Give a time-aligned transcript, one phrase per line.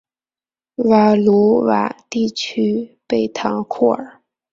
[0.77, 4.21] 瓦卢瓦地区贝唐库尔。